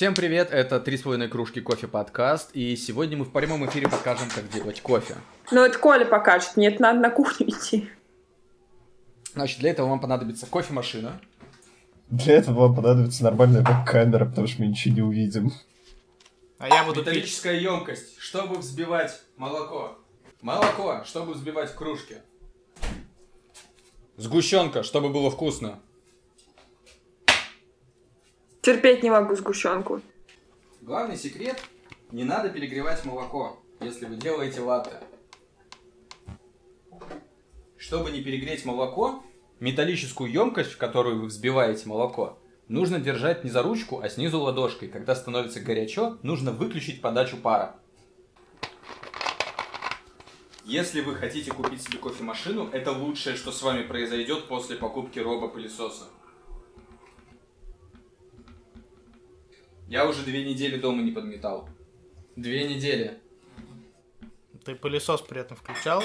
[0.00, 3.86] Всем привет, это «Три с половиной кружки кофе» подкаст, и сегодня мы в прямом эфире
[3.86, 5.16] покажем, как делать кофе.
[5.50, 7.86] Ну, это Коля покажет, мне это надо на кухню идти.
[9.34, 11.20] Значит, для этого вам понадобится кофемашина.
[12.08, 15.52] Для этого вам понадобится нормальная веб-камера, потому что мы ничего не увидим.
[16.56, 17.64] А я буду Металлическая пить.
[17.64, 19.98] емкость, чтобы взбивать молоко.
[20.40, 22.22] Молоко, чтобы взбивать в кружке.
[24.16, 25.78] Сгущенка, чтобы было вкусно.
[28.62, 30.02] Терпеть не могу сгущенку.
[30.82, 31.62] Главный секрет–
[32.12, 35.00] не надо перегревать молоко, если вы делаете латте.
[37.78, 39.22] Чтобы не перегреть молоко,
[39.60, 44.88] металлическую емкость, в которую вы взбиваете молоко, нужно держать не за ручку, а снизу ладошкой.
[44.88, 47.76] Когда становится горячо, нужно выключить подачу пара.
[50.64, 56.04] Если вы хотите купить себе кофемашину, это лучшее, что с вами произойдет после покупки робопылесоса.
[59.90, 61.68] Я уже две недели дома не подметал.
[62.36, 63.18] Две недели.
[64.64, 66.02] Ты пылесос при этом включал?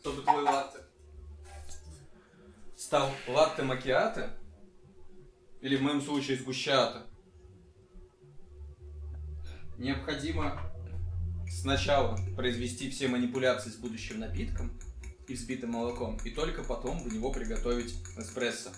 [0.00, 0.80] Чтобы твой латте
[2.76, 4.36] стал латте макиато,
[5.60, 7.06] или в моем случае сгущата,
[9.78, 10.60] необходимо
[11.48, 14.72] сначала произвести все манипуляции с будущим напитком
[15.28, 18.70] и взбитым молоком, и только потом в него приготовить эспрессо.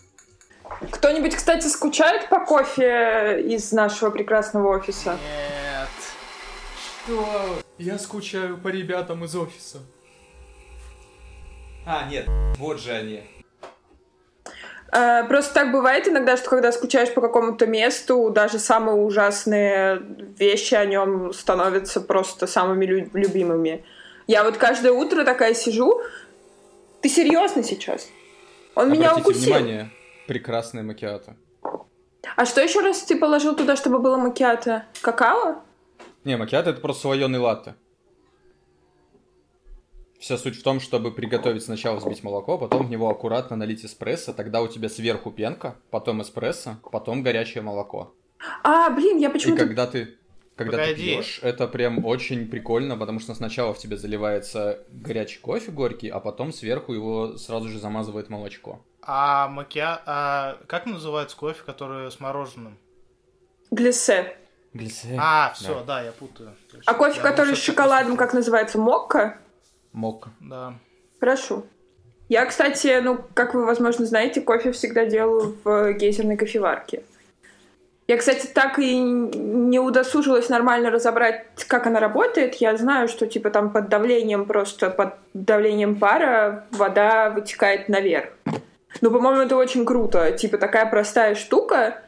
[0.90, 5.12] Кто-нибудь, кстати, скучает по кофе из нашего прекрасного офиса?
[5.12, 5.88] Нет.
[7.04, 7.26] Что?
[7.78, 9.78] Я скучаю по ребятам из офиса.
[11.86, 12.26] А, нет,
[12.58, 13.22] вот же они.
[14.92, 20.02] А, просто так бывает иногда, что когда скучаешь по какому-то месту, даже самые ужасные
[20.38, 23.84] вещи о нем становятся просто самыми лю- любимыми.
[24.26, 26.00] Я вот каждое утро такая сижу.
[27.02, 28.08] Ты серьезно сейчас?
[28.74, 29.42] Он Обратите меня укусил.
[29.54, 29.90] внимание,
[30.26, 31.36] прекрасная макиато.
[32.36, 34.84] А что еще раз ты положил туда, чтобы было макиато?
[35.00, 35.62] Какао?
[36.24, 37.74] Не, макиато это просто слоеный латте.
[40.18, 44.32] Вся суть в том, чтобы приготовить сначала взбить молоко, потом в него аккуратно налить эспрессо,
[44.32, 48.14] тогда у тебя сверху пенка, потом эспрессо, потом горячее молоко.
[48.64, 49.64] А, блин, я И почему-то...
[49.64, 50.16] когда ты
[50.56, 51.14] когда ты Погоди.
[51.14, 56.18] пьешь, это прям очень прикольно, потому что сначала в тебе заливается горячий кофе горький, а
[56.18, 58.80] потом сверху его сразу же замазывает молочко.
[59.02, 60.00] А макия...
[60.06, 62.78] А как называется кофе, который с мороженым?
[63.70, 64.36] Глиссе.
[64.72, 65.16] Глисе.
[65.18, 66.02] А, все, да.
[66.02, 66.54] я путаю.
[66.86, 69.38] А кофе, Я который с шоколадом, как называется, мокко?
[69.92, 70.30] Мокко.
[70.40, 70.74] Да.
[71.20, 71.64] Хорошо.
[72.28, 77.02] Я, кстати, ну, как вы, возможно, знаете, кофе всегда делаю в гейзерной кофеварке.
[78.08, 82.54] Я, кстати, так и не удосужилась нормально разобрать, как она работает.
[82.56, 88.28] Я знаю, что, типа, там под давлением, просто под давлением пара вода вытекает наверх.
[89.00, 90.30] Ну, по-моему, это очень круто.
[90.32, 92.00] Типа, такая простая штука.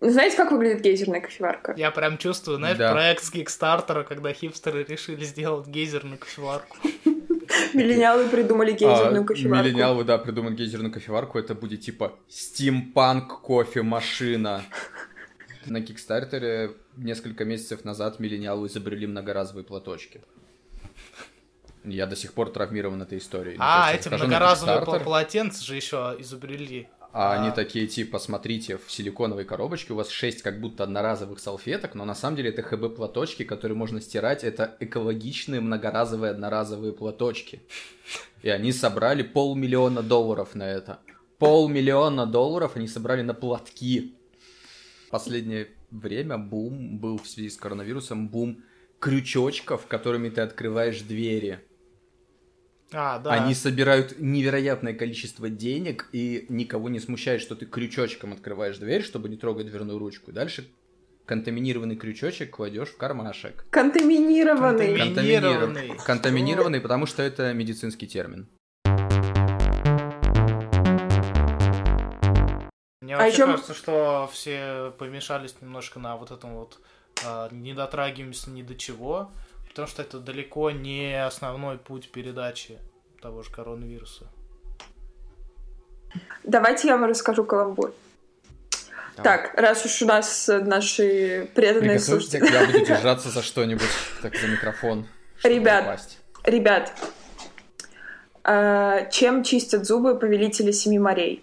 [0.00, 1.74] Знаете, как выглядит гейзерная кофеварка?
[1.76, 2.90] Я прям чувствую, знаешь, Да.
[2.92, 6.76] проект с Кикстартера, когда хипстеры решили сделать гейзерную кофеварку.
[7.74, 9.64] Миллениалы придумали гейзерную А, кофеварку.
[9.68, 14.62] Миллениалы, да, придумают гейзерную кофеварку, это будет типа стимпанк кофемашина.
[15.66, 20.22] На Кикстартере несколько месяцев назад миллениалы изобрели многоразовые платочки.
[21.84, 23.56] Я до сих пор травмирован этой историей.
[23.56, 26.88] Ну, А, есть эти многоразовые полотенца же еще изобрели.
[27.12, 27.40] А А.
[27.40, 32.04] они такие, типа, смотрите, в силиконовой коробочке у вас 6 как будто одноразовых салфеток, но
[32.04, 34.44] на самом деле это ХБ-платочки, которые можно стирать.
[34.44, 37.62] Это экологичные многоразовые одноразовые платочки.
[38.42, 41.00] И они собрали полмиллиона долларов на это.
[41.38, 44.14] Полмиллиона долларов они собрали на платки.
[45.10, 48.62] Последнее время бум был в связи с коронавирусом, бум
[49.00, 51.60] крючочков, которыми ты открываешь двери.
[52.92, 53.32] А, да.
[53.32, 59.28] Они собирают невероятное количество денег, и никого не смущает, что ты крючочком открываешь дверь, чтобы
[59.28, 60.30] не трогать дверную ручку.
[60.30, 60.68] И дальше
[61.26, 63.64] контаминированный крючочек кладешь в кармашек.
[63.70, 64.96] Контаминированный.
[64.96, 65.14] Контаминированный.
[65.16, 68.48] Контаминированный, контаминированный, потому что это медицинский термин.
[73.02, 76.78] Мне А вообще ещё- кажется, что все помешались немножко на вот этом вот
[77.24, 79.30] а, не дотрагиваемся ни до чего,
[79.70, 82.78] потому что это далеко не основной путь передачи
[83.22, 84.26] того же коронавируса.
[86.44, 87.94] Давайте я вам расскажу каламбур.
[89.16, 92.52] Так, раз уж у нас э, наши преданные слушатели...
[92.52, 93.88] я буду держаться за что-нибудь,
[94.20, 95.06] так за микрофон.
[95.42, 96.00] Ребят.
[96.44, 96.92] Ребят,
[98.44, 101.42] а, чем чистят зубы повелители Семи морей?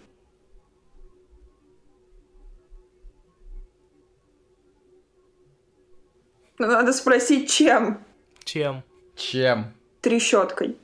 [6.60, 8.04] Ну, надо спросить, чем?
[8.44, 8.84] Чем?
[9.16, 9.74] Чем?
[10.02, 10.78] Трещоткой.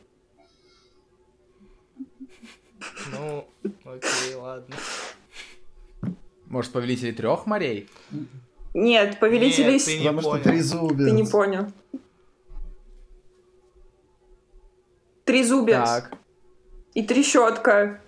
[3.11, 3.47] Ну,
[3.85, 4.75] окей, ладно.
[6.45, 7.89] Может, повелители трех морей?
[8.75, 9.73] Нет, повелители...
[9.73, 10.43] Нет, ты не Потому что понял.
[10.43, 11.09] трезубец.
[11.09, 11.73] Ты не понял.
[15.25, 15.89] Трезубец.
[15.89, 16.17] Так.
[16.93, 18.01] И трещотка.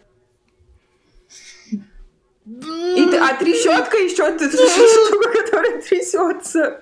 [2.45, 6.81] И а трещотка еще ты штука, которая трясется.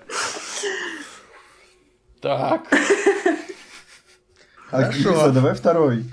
[2.22, 2.62] Так.
[4.72, 5.32] А, Хорошо.
[5.32, 6.06] Давай второй.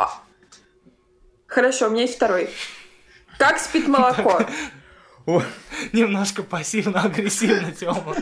[1.46, 2.50] Хорошо, у меня есть второй.
[3.38, 4.40] Как спит молоко?
[5.26, 5.42] О,
[5.92, 8.16] Немножко пассивно-агрессивно Тёма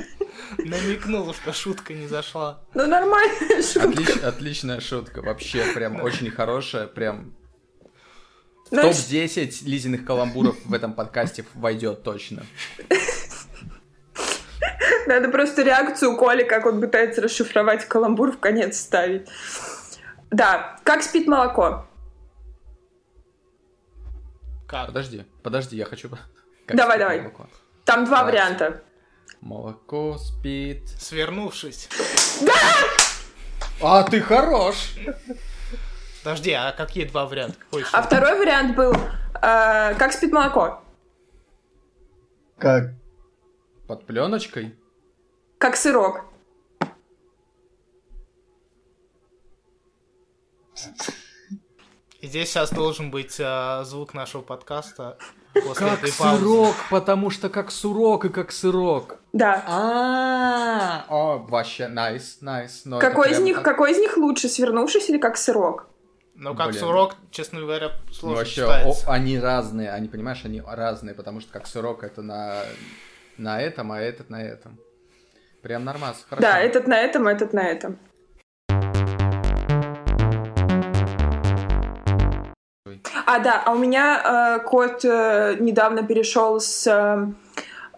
[0.58, 2.60] намекнул, что шутка не зашла.
[2.74, 3.88] Ну, нормальная шутка.
[3.88, 5.22] отлич- отличная шутка.
[5.22, 6.86] Вообще, прям очень хорошая.
[6.86, 7.34] Прям
[8.70, 12.44] в Ну, топ-10 Лизиных каламбуров в этом подкасте войдет точно.
[15.06, 19.26] Надо просто реакцию Коли, как он пытается расшифровать каламбур, в конец ставить.
[20.30, 21.86] Да, как спит молоко?
[24.66, 24.88] Как?
[24.88, 26.10] Подожди, подожди, я хочу...
[26.66, 27.20] Как Давай, давай.
[27.20, 27.48] молоко?
[27.86, 28.32] Там два Давай.
[28.32, 28.82] варианта.
[29.40, 30.86] Молоко спит...
[30.98, 31.88] Свернувшись.
[33.80, 34.94] А, ты хорош!
[36.28, 37.56] Подожди, а какие два варианта?
[37.58, 37.90] Какой еще?
[37.96, 40.82] А второй вариант был, э, как спит молоко?
[42.58, 42.90] Как?
[43.86, 44.78] Под пленочкой?
[45.56, 46.26] Как сырок.
[52.20, 55.16] И здесь сейчас должен быть а, звук нашего подкаста
[55.54, 56.42] после Как этой паузы.
[56.42, 59.18] сырок, потому что как сурок и как сырок.
[59.32, 59.64] Да.
[59.66, 62.82] А, о, вообще, найс, найс.
[62.84, 65.87] но Какой из них, какой из них лучше, свернувшись или как сырок?
[66.40, 66.78] Ну, как Блин.
[66.78, 69.10] сурок, честно говоря, Ну, сложно вообще, читается.
[69.10, 72.62] о- они разные, они, понимаешь, они разные, потому что как сырок это на,
[73.38, 74.78] на этом, а этот на этом.
[75.62, 76.46] Прям нормас, хорошо.
[76.46, 77.98] Да, этот на этом, этот на этом.
[83.26, 87.26] А, да, а у меня э, кот э, недавно перешел с э,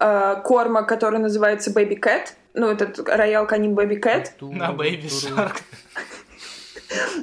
[0.01, 2.29] э, корма, который называется Baby Cat.
[2.55, 4.31] Ну, этот роял канин Baby Cat.
[4.41, 5.59] На Baby Shark.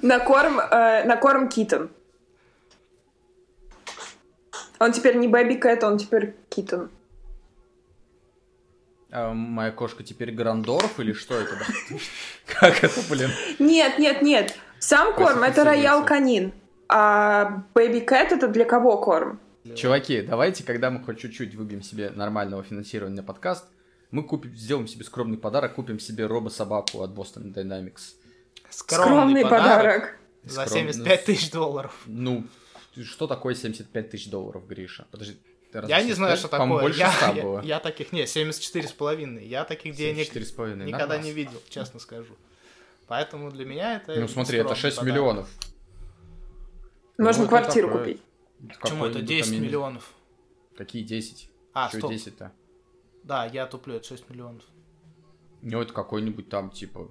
[0.01, 1.89] На корм, э, на корм китон.
[4.79, 6.89] Он теперь не Baby Cat, он теперь китон.
[9.09, 11.55] А моя кошка теперь Грандорф или что это?
[12.45, 13.29] Как это, блин?
[13.59, 14.55] Нет, нет, нет.
[14.79, 16.53] Сам корм это роял канин.
[16.89, 19.39] А Baby Cat это для кого корм?
[19.75, 23.65] Чуваки, давайте, когда мы хоть чуть-чуть выбьем себе нормального финансирования на подкаст,
[24.11, 28.15] мы купим, сделаем себе скромный подарок, купим себе робо-собаку от Boston Dynamics.
[28.69, 30.17] Скромный подарок.
[30.43, 30.93] За Скромный.
[30.93, 31.93] 75 тысяч долларов.
[32.05, 32.45] Ну,
[33.03, 35.05] что такое 75 тысяч долларов, Гриша?
[35.11, 35.37] Подожди.
[35.71, 36.39] ты разве Я не знаю, 75?
[36.39, 36.81] что такое.
[36.81, 37.61] больше Я, 100 я- было.
[37.61, 38.11] я таких...
[38.13, 39.45] Не, 74 с половиной.
[39.45, 41.25] Я таких денег 74,5, никогда нормас.
[41.25, 42.35] не видел, честно скажу.
[43.07, 44.15] Поэтому для меня это...
[44.19, 45.13] Ну смотри, это скромный 6 подарок.
[45.15, 45.49] миллионов.
[47.17, 48.03] Можно Ну, квартиру такое.
[48.05, 48.21] купить.
[48.79, 50.13] Почему это Какой-нибудь 10 там, я миллионов?
[50.77, 51.49] Какие 10?
[51.73, 52.11] А, Чё стоп.
[52.11, 52.51] 10-то?
[53.23, 54.63] Да, я туплю, это 6 миллионов.
[55.61, 57.09] Ну, это какой-нибудь там, типа...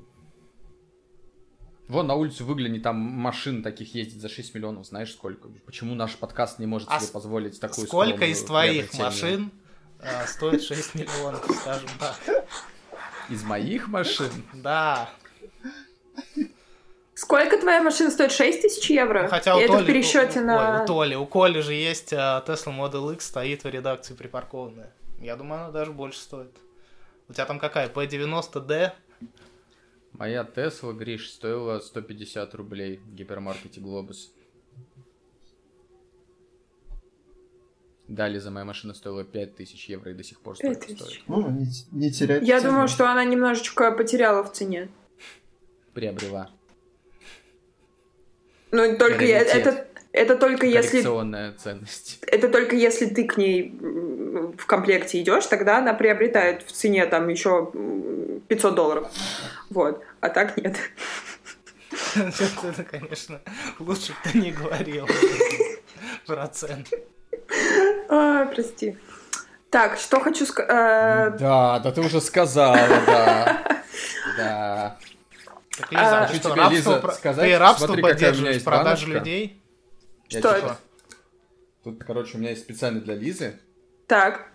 [1.89, 5.49] Вон на улицу выгляни, там машин таких ездит за 6 миллионов, знаешь сколько?
[5.65, 9.53] Почему наш подкаст не может А себе позволить такую Сколько из твоих машин
[10.01, 12.47] а, стоит 6 миллионов, скажем так?
[13.29, 14.31] Из моих машин?
[14.53, 15.11] Да.
[17.15, 18.33] Сколько твоя машина стоит?
[18.33, 19.23] 6 тысяч евро?
[19.23, 20.77] Ну, Хотя у это Толи, в пересчете у- на...
[20.77, 24.93] Ой, у Толи, у Коли же есть а, Tesla Model X, стоит в редакции припаркованная.
[25.21, 26.55] Я думаю, она даже больше стоит.
[27.29, 27.89] У тебя там какая?
[27.89, 28.93] P90D?
[30.19, 34.33] Моя Тесла, Гриш, стоила 150 рублей в гипермаркете Глобус.
[38.09, 41.01] Далее за моя машина стоила 5000 евро и до сих пор столько 5000.
[41.01, 41.23] стоит.
[41.29, 42.47] Ну, не, не терять.
[42.47, 42.73] Я цену.
[42.73, 44.89] думаю, что она немножечко потеряла в цене.
[45.93, 46.51] Приобрела.
[48.71, 49.67] Ну, только я- Раритет.
[49.67, 49.86] это,
[50.17, 52.19] это только если ценность.
[52.27, 53.79] это только если ты к ней
[54.59, 59.09] в комплекте идешь, тогда она приобретает в цене там еще м, 500 долларов.
[59.71, 60.03] Вот.
[60.21, 60.77] А так нет.
[62.15, 63.41] Это, конечно,
[63.79, 65.07] лучше бы ты не говорил
[66.27, 66.89] процент.
[68.09, 68.97] А, прости.
[69.71, 71.37] Так, что хочу э, сказать.
[71.37, 73.63] Да, да ты уже сказала, да.
[74.37, 74.99] Да.
[75.79, 78.31] Так, Лиза, А, что, тебе, рабство, Лиза, про- сказать, ты рабство смотри, какая у меня
[78.33, 79.07] поддерживаешь, баночка.
[79.11, 79.63] людей?
[80.29, 80.79] Я Что типа- это?
[81.85, 83.61] Тут, короче, у меня есть специально для Лизы.
[84.09, 84.51] Так.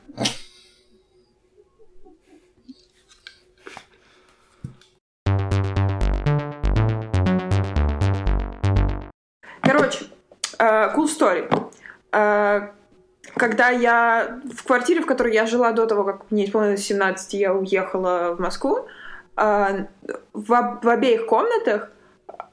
[9.62, 10.06] Короче,
[10.60, 11.72] э, cool story.
[12.12, 12.70] Э,
[13.38, 17.54] Когда я в квартире, в которой я жила до того, как мне исполнилось 17, я
[17.54, 18.88] уехала в Москву,
[19.38, 19.86] э,
[20.34, 21.92] в в обеих комнатах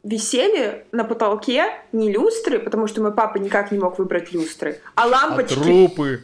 [0.09, 5.07] висели на потолке не люстры, потому что мой папа никак не мог выбрать люстры, а
[5.07, 5.59] лампочки.
[5.59, 6.23] А трупы.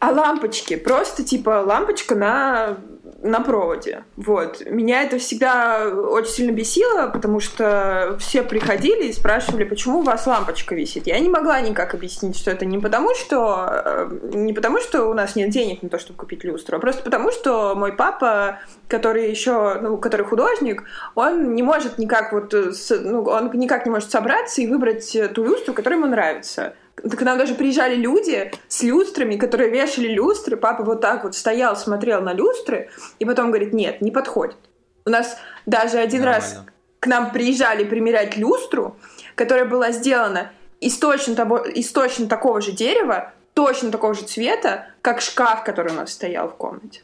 [0.00, 2.76] А лампочки, просто типа лампочка на
[3.20, 4.04] на проводе.
[4.16, 4.64] Вот.
[4.64, 10.26] Меня это всегда очень сильно бесило, потому что все приходили и спрашивали, почему у вас
[10.26, 11.06] лампочка висит.
[11.08, 15.14] Я не могла никак объяснить, что это не потому, что э, не потому, что у
[15.14, 19.28] нас нет денег на то, чтобы купить люстру, а просто потому, что мой папа, который
[19.28, 20.84] еще, ну, который художник,
[21.16, 25.74] он не может никак вот, ну, он никак не может собраться и выбрать ту люстру,
[25.74, 26.74] которая ему нравится.
[27.02, 30.56] К нам даже приезжали люди с люстрами, которые вешали люстры.
[30.56, 34.56] Папа вот так вот стоял, смотрел на люстры, и потом говорит, нет, не подходит.
[35.04, 36.44] У нас даже один Нормально.
[36.44, 36.64] раз
[37.00, 38.96] к нам приезжали примерять люстру,
[39.34, 44.86] которая была сделана из точно, того, из точно такого же дерева, точно такого же цвета,
[45.02, 47.02] как шкаф, который у нас стоял в комнате.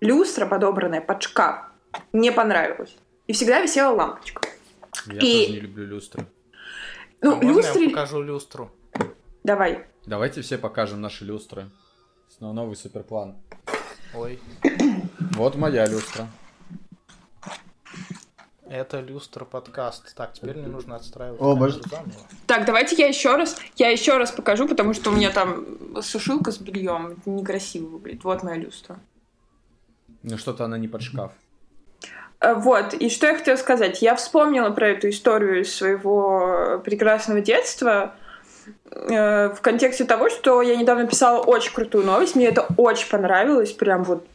[0.00, 1.66] Люстра, подобранная под шкаф.
[2.12, 2.96] Мне понравилось.
[3.26, 4.48] И всегда висела лампочка.
[5.06, 5.46] Я и...
[5.46, 6.26] тоже не люблю люстры.
[7.20, 7.82] Ну, а люстры...
[7.82, 8.70] я покажу люстру?
[9.44, 9.84] Давай.
[10.06, 11.70] Давайте все покажем наши люстры.
[12.28, 13.36] Снова новый суперплан.
[14.14, 14.38] Ой.
[15.32, 16.28] Вот моя люстра.
[18.68, 20.14] Это люстра подкаст.
[20.14, 21.40] Так, теперь мне нужно отстраивать.
[21.40, 21.80] О, боже.
[22.46, 26.52] Так, давайте я еще раз, я еще раз покажу, потому что у меня там сушилка
[26.52, 27.20] с бельем.
[27.26, 28.24] Некрасиво выглядит.
[28.24, 28.98] Вот моя люстра.
[30.22, 31.32] Ну что-то она не под шкаф.
[32.40, 34.02] Э, вот, и что я хотела сказать.
[34.02, 38.14] Я вспомнила про эту историю из своего прекрасного детства.
[38.90, 43.72] Э, в контексте того, что я недавно писала очень крутую новость, мне это очень понравилось,
[43.72, 44.26] прям вот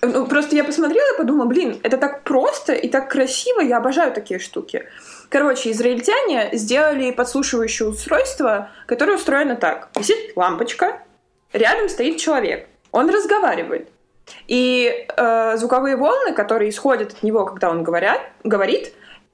[0.00, 4.12] ну, просто я посмотрела и подумала, блин, это так просто и так красиво, я обожаю
[4.12, 4.86] такие штуки.
[5.28, 9.88] Короче, израильтяне сделали подслушивающее устройство, которое устроено так.
[9.96, 11.02] Висит лампочка,
[11.52, 13.88] рядом стоит человек, он разговаривает.
[14.46, 18.92] И э, звуковые волны, которые исходят от него, когда он говорят, говорит,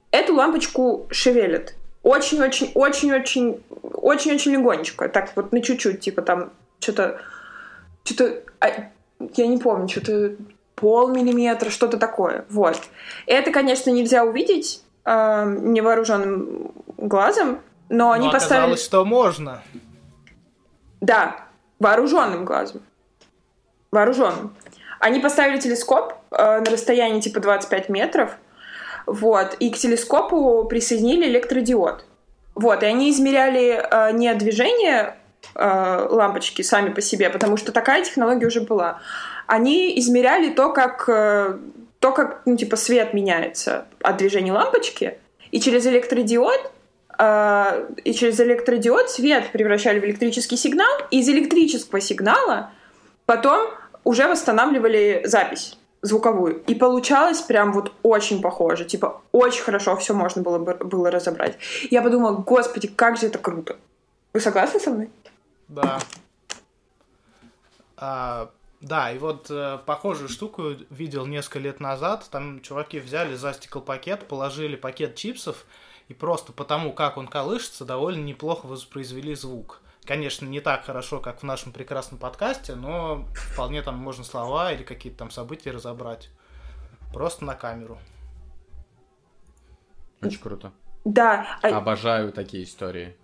[0.09, 7.19] эту лампочку шевелят очень-очень-очень-очень очень-очень легонечко, так вот на чуть-чуть, типа там что-то,
[8.03, 8.67] что-то, а,
[9.35, 10.35] я не помню, что-то
[10.75, 12.79] полмиллиметра, что-то такое, вот.
[13.25, 17.59] Это, конечно, нельзя увидеть э, невооруженным глазом,
[17.89, 18.75] но, но они поставили...
[18.75, 19.63] что можно.
[21.01, 21.37] Да,
[21.79, 22.81] вооруженным глазом.
[23.91, 24.55] Вооруженным.
[24.99, 28.37] Они поставили телескоп э, на расстоянии типа 25 метров,
[29.05, 29.55] вот.
[29.59, 32.05] И к телескопу присоединили электродиод.
[32.55, 32.83] Вот.
[32.83, 35.15] И они измеряли э, не движение
[35.53, 39.01] э, лампочки сами по себе, потому что такая технология уже была.
[39.47, 41.57] Они измеряли то, как, э,
[41.99, 45.17] то, как ну, типа, свет меняется от движения лампочки,
[45.51, 46.71] и через электродиод
[47.19, 52.71] э, и через электродиод свет превращали в электрический сигнал, и из электрического сигнала
[53.25, 53.69] потом
[54.03, 56.61] уже восстанавливали запись звуковую.
[56.67, 58.85] И получалось прям вот очень похоже.
[58.85, 61.57] Типа, очень хорошо все можно было, было разобрать.
[61.89, 63.77] Я подумала, господи, как же это круто.
[64.33, 65.09] Вы согласны со мной?
[65.67, 65.99] Да.
[67.97, 72.27] А, да, и вот э, похожую штуку видел несколько лет назад.
[72.29, 75.65] Там чуваки взяли застикл пакет, положили пакет чипсов,
[76.07, 79.81] и просто потому, как он колышется, довольно неплохо воспроизвели звук.
[80.05, 84.83] Конечно, не так хорошо, как в нашем прекрасном подкасте, но вполне там можно слова или
[84.83, 86.29] какие-то там события разобрать.
[87.11, 87.97] Просто на камеру.
[90.21, 90.71] Очень круто.
[91.05, 91.59] Да.
[91.61, 93.15] А Обожаю такие истории.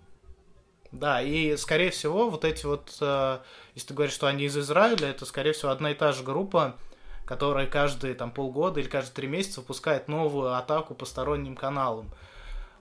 [0.92, 3.38] Да, и скорее всего, вот эти вот, э,
[3.74, 6.76] если ты говоришь, что они из Израиля, это скорее всего одна и та же группа,
[7.24, 12.10] которая каждые там полгода или каждые три месяца выпускает новую атаку по сторонним каналам.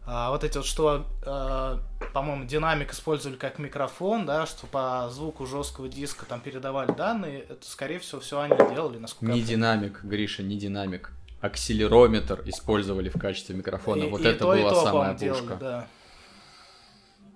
[0.05, 1.79] А, вот эти вот, что, а,
[2.13, 7.65] по-моему, динамик использовали как микрофон, да, что по звуку жесткого диска там передавали данные, это,
[7.67, 11.11] скорее всего, все они делали, насколько Не динамик, Гриша, не динамик.
[11.39, 14.03] Акселерометр использовали в качестве микрофона.
[14.03, 15.55] И, вот и это то, была то, самая делали, пушка.
[15.55, 15.87] Да.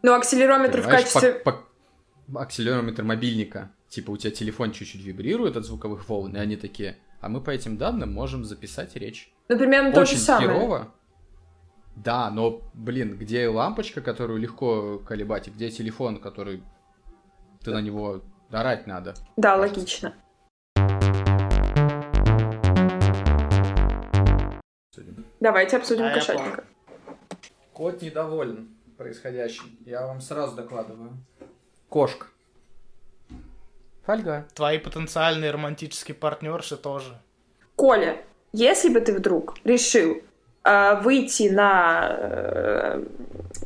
[0.03, 1.34] Ну, акселерометр Понимаешь, в качестве...
[1.39, 1.63] По,
[2.27, 2.41] по...
[2.41, 3.72] Акселерометр мобильника.
[3.89, 7.50] Типа у тебя телефон чуть-чуть вибрирует от звуковых волн, и они такие, а мы по
[7.50, 9.31] этим данным можем записать речь.
[9.48, 10.48] Ну, примерно Очень то же самое.
[10.48, 10.93] херово,
[11.96, 16.62] да, но, блин, где лампочка, которую легко колебать, и где телефон, который
[17.64, 18.22] ты на него
[18.52, 19.16] орать надо?
[19.38, 19.80] Да, кажется.
[19.80, 20.14] логично.
[25.40, 26.64] Давайте обсудим а кошатника.
[27.74, 29.78] Кот недоволен происходящим.
[29.86, 31.12] Я вам сразу докладываю.
[31.90, 32.28] Кошка.
[34.06, 34.48] Фольга.
[34.54, 37.22] Твои потенциальные романтические партнерши тоже.
[37.75, 38.24] Коля,
[38.54, 40.22] если бы ты вдруг решил
[41.03, 43.03] выйти на э,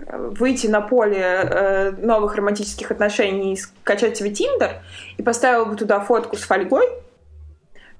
[0.09, 4.81] выйти на поле э, новых романтических отношений и скачать себе Тиндер
[5.17, 6.87] и поставил бы туда фотку с фольгой,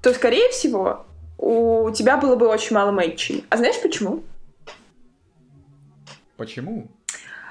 [0.02, 1.06] то, скорее всего,
[1.38, 3.44] у тебя было бы очень мало мэтчей.
[3.48, 4.22] А знаешь почему?
[6.36, 6.88] Почему?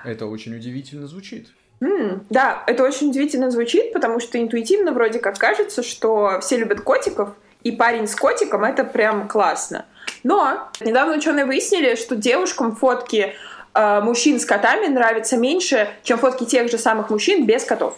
[0.03, 1.49] Это очень удивительно звучит.
[1.81, 6.81] М, да, это очень удивительно звучит, потому что интуитивно вроде как кажется, что все любят
[6.81, 7.29] котиков,
[7.69, 9.85] и парень с котиком это прям классно.
[10.23, 13.33] Но недавно ученые выяснили, что девушкам фотки
[13.73, 17.97] э, мужчин с котами нравятся меньше, чем фотки тех же самых мужчин без котов.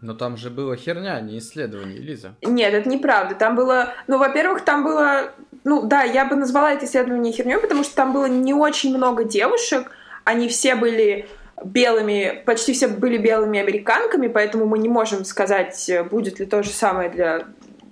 [0.00, 2.34] Но там же была херня, а не исследование, Лиза.
[2.42, 3.34] Нет, это неправда.
[3.34, 3.92] Там было...
[4.06, 5.32] Ну, во-первых, там было...
[5.64, 9.24] Ну, да, я бы назвала это исследование херней, потому что там было не очень много
[9.24, 9.90] девушек.
[10.24, 11.28] Они все были
[11.64, 16.70] белыми, почти все были белыми американками, поэтому мы не можем сказать, будет ли то же
[16.70, 17.46] самое для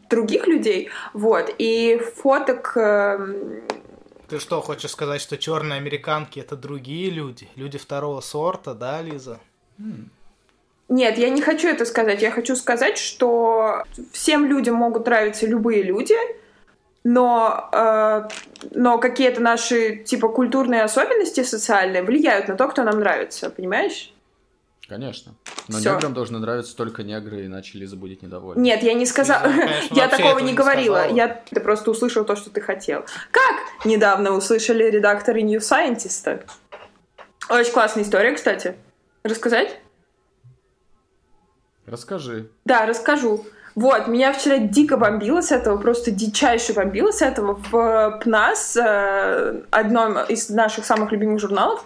[0.08, 0.90] других людей.
[1.12, 1.54] Вот.
[1.58, 2.76] И фоток...
[2.76, 3.62] эм,
[4.28, 7.48] Ты что, хочешь сказать, что черные американки это другие люди?
[7.56, 9.40] Люди второго сорта, да, Лиза?
[10.88, 12.22] Нет, я не хочу это сказать.
[12.22, 13.82] Я хочу сказать, что
[14.12, 16.14] всем людям могут нравиться любые люди,
[17.08, 18.28] но, э,
[18.72, 24.12] но какие-то наши типа культурные особенности социальные влияют на то, кто нам нравится, понимаешь?
[24.88, 25.34] Конечно.
[25.68, 25.94] Но Всё.
[25.94, 28.60] неграм должны нравиться только негры, иначе Лиза будет недовольна.
[28.60, 29.46] Нет, я не сказала.
[29.46, 30.96] Лиза, конечно, я такого не говорила.
[30.96, 31.16] сказала.
[31.16, 33.04] Я ты просто услышал то, что ты хотел.
[33.30, 36.44] Как недавно услышали редакторы New Scientist?
[37.48, 38.74] Очень классная история, кстати.
[39.22, 39.78] Рассказать?
[41.86, 42.50] Расскажи.
[42.64, 43.46] Да, расскажу.
[43.76, 47.60] Вот, меня вчера дико бомбило с этого, просто дичайше бомбило с этого.
[47.70, 51.84] В ПНАС, э, одном из наших самых любимых журналов,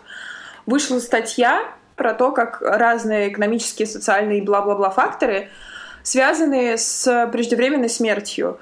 [0.67, 1.65] вышла статья
[1.97, 5.49] про то, как разные экономические, социальные и бла-бла-бла факторы
[6.05, 8.61] связаны с преждевременной смертью.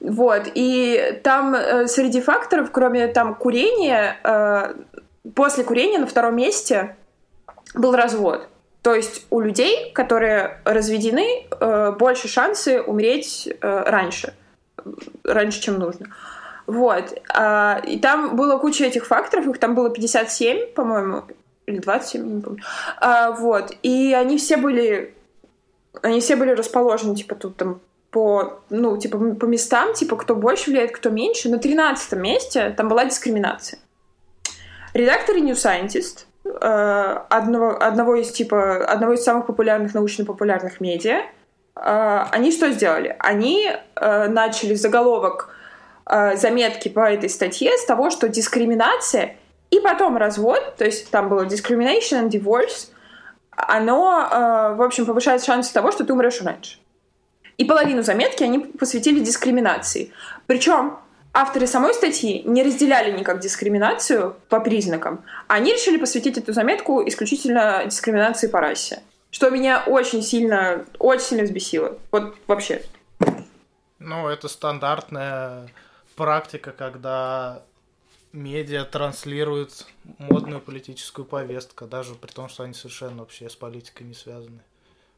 [0.00, 4.74] Вот, и там э, среди факторов, кроме там курения, э,
[5.34, 6.94] после курения на втором месте
[7.74, 8.50] был развод.
[8.86, 14.32] То есть у людей, которые разведены, э, больше шансы умереть э, раньше,
[15.24, 16.14] раньше, чем нужно.
[16.68, 17.20] Вот.
[17.34, 21.24] А, И там была куча этих факторов, их там было 57, по-моему,
[21.66, 22.62] или 27, я не помню.
[22.98, 23.72] А, Вот.
[23.82, 25.16] И они все были
[26.02, 27.80] они все были расположены, типа, тут там
[28.12, 31.48] по, ну, типа, по местам, типа, кто больше влияет, кто меньше.
[31.48, 33.80] На 13 месте там была дискриминация.
[34.94, 41.22] Редакторы New Scientist, одного, одного из, типа, одного из самых популярных научно-популярных медиа,
[41.76, 43.16] э, они что сделали?
[43.18, 45.50] Они э, начали заголовок
[46.06, 49.36] э, заметки по этой статье с того, что дискриминация
[49.70, 52.90] и потом развод, то есть там было discrimination and divorce,
[53.50, 56.78] оно, э, в общем, повышает шансы того, что ты умрешь раньше.
[57.56, 60.12] И половину заметки они посвятили дискриминации.
[60.46, 60.98] Причем
[61.36, 65.22] авторы самой статьи не разделяли никак дискриминацию по признакам.
[65.48, 69.02] Они решили посвятить эту заметку исключительно дискриминации по расе.
[69.30, 71.98] Что меня очень сильно, очень сильно взбесило.
[72.10, 72.82] Вот вообще.
[73.98, 75.68] Ну, это стандартная
[76.14, 77.62] практика, когда
[78.32, 79.86] медиа транслируют
[80.18, 84.62] модную политическую повестку, даже при том, что они совершенно вообще с политикой не связаны.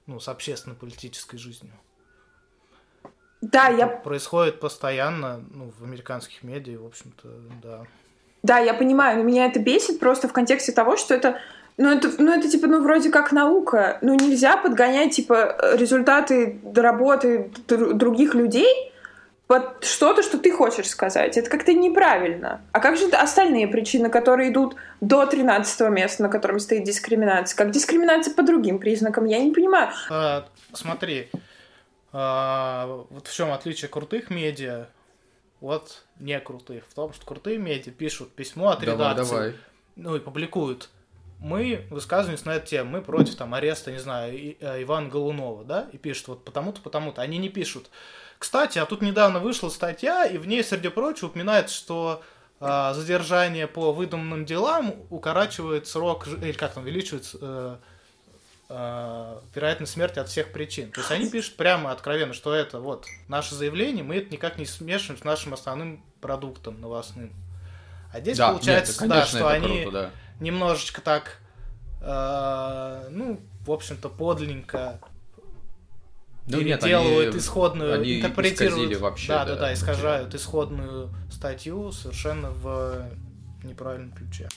[0.06, 1.74] Ну, с общественно-политической жизнью.
[3.40, 7.28] Да, я Происходит постоянно, ну, в американских медиа, в общем-то,
[7.62, 7.80] да.
[8.42, 11.38] Да, я понимаю, но меня это бесит просто в контексте того, что это
[11.76, 13.98] ну это, ну, это типа, ну, вроде как наука.
[14.02, 18.92] Ну, нельзя подгонять, типа, результаты работы др- других людей
[19.46, 21.38] под что-то, что ты хочешь сказать.
[21.38, 22.62] Это как-то неправильно.
[22.72, 27.56] А как же остальные причины, которые идут до 13 места, на котором стоит дискриминация?
[27.56, 29.24] Как дискриминация по другим признакам?
[29.26, 29.90] Я не понимаю.
[30.10, 31.30] А, смотри,
[32.12, 34.88] а, вот в чем отличие крутых медиа
[35.60, 36.84] от не крутых.
[36.88, 39.54] В том, что крутые медиа пишут письмо от Давай, редакции, давай.
[39.96, 40.90] ну и публикуют.
[41.40, 45.88] Мы высказываемся на эту тему, мы против там ареста, не знаю, э, Ивана Голунова, да,
[45.92, 47.22] и пишут вот потому-то, потому-то.
[47.22, 47.90] Они не пишут.
[48.38, 52.22] Кстати, а тут недавно вышла статья, и в ней, среди прочего, упоминается, что
[52.60, 57.76] а, задержание по выдуманным делам укорачивает срок, или как там, увеличивает э,
[58.68, 60.90] э, вероятность смерти от всех причин.
[60.92, 64.66] То есть они пишут прямо откровенно, что это вот наше заявление, мы это никак не
[64.66, 67.32] смешиваем с нашим основным продуктом новостным.
[68.12, 70.10] А здесь Да, получается, нет, да, конечно, что это они круто, да.
[70.40, 71.38] немножечко так,
[72.00, 74.98] э, ну, в общем-то, подлинненько
[76.46, 76.92] Ну нет, они-
[77.36, 83.10] исходную, они интерпретируют, вообще, да, да, да, да, искажают исходную статью совершенно в
[83.62, 84.48] неправильном ключе.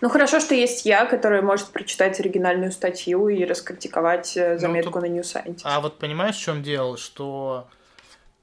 [0.00, 5.02] Ну, хорошо, что есть я, которая может прочитать оригинальную статью и раскритиковать э, заметку тут-
[5.02, 5.60] на New Scientist.
[5.64, 7.68] А вот понимаешь, в чем дело, что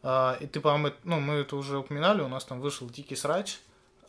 [0.03, 3.59] а, и ты, по-моему, ну, мы это уже упоминали, у нас там вышел дикий срач,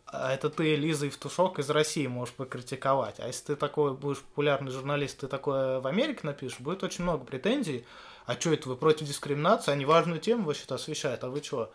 [0.07, 3.21] а это ты, Лиза Евтушок из России можешь покритиковать.
[3.21, 7.25] А если ты такой будешь популярный журналист, ты такое в Америке напишешь, будет очень много
[7.25, 7.85] претензий.
[8.27, 9.73] А что это, вы против дискриминации?
[9.73, 11.25] Они важную тему вообще-то освещают.
[11.25, 11.73] А вы что,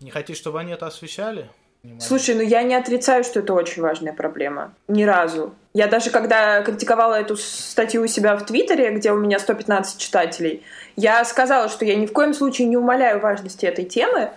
[0.00, 1.50] не хотите, чтобы они это освещали?
[1.98, 4.72] Слушай, ну я не отрицаю, что это очень важная проблема.
[4.86, 5.52] Ни разу.
[5.74, 10.62] Я даже когда критиковала эту статью у себя в Твиттере, где у меня 115 читателей,
[10.94, 14.30] я сказала, что я ни в коем случае не умоляю важности этой темы.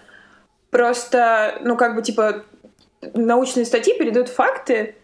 [0.71, 2.45] Просто, ну как бы типа,
[3.13, 4.95] научные статьи передают факты,